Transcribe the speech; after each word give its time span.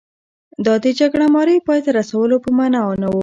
دا 0.65 0.73
د 0.83 0.85
جګړه 0.99 1.25
مارۍ 1.35 1.57
پای 1.67 1.79
ته 1.85 1.89
رسولو 1.99 2.35
په 2.43 2.49
معنا 2.57 2.81
نه 3.01 3.07
و. 3.11 3.15